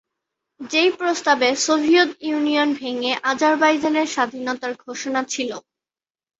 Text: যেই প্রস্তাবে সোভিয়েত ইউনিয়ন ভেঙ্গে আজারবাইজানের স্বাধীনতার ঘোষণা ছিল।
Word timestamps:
যেই 0.61 0.89
প্রস্তাবে 0.91 1.49
সোভিয়েত 1.65 2.09
ইউনিয়ন 2.21 2.69
ভেঙ্গে 2.75 3.11
আজারবাইজানের 3.31 4.07
স্বাধীনতার 4.07 4.73
ঘোষণা 4.85 5.21
ছিল। 5.25 5.51